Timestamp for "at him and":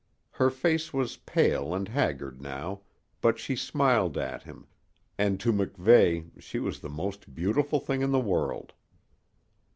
4.17-5.39